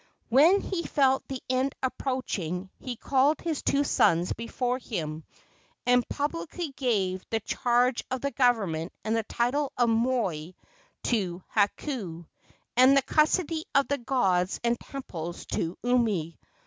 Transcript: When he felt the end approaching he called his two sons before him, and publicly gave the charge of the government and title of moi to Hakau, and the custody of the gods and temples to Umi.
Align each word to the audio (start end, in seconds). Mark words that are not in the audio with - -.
When 0.29 0.61
he 0.61 0.81
felt 0.81 1.27
the 1.27 1.43
end 1.47 1.75
approaching 1.83 2.71
he 2.79 2.95
called 2.95 3.39
his 3.39 3.61
two 3.61 3.83
sons 3.83 4.33
before 4.33 4.79
him, 4.79 5.23
and 5.85 6.09
publicly 6.09 6.69
gave 6.69 7.23
the 7.29 7.39
charge 7.41 8.03
of 8.09 8.21
the 8.21 8.31
government 8.31 8.93
and 9.03 9.23
title 9.29 9.71
of 9.77 9.89
moi 9.89 10.53
to 11.03 11.43
Hakau, 11.53 12.25
and 12.75 12.97
the 12.97 13.03
custody 13.03 13.63
of 13.75 13.87
the 13.89 13.99
gods 13.99 14.59
and 14.63 14.79
temples 14.79 15.45
to 15.53 15.77
Umi. 15.83 16.39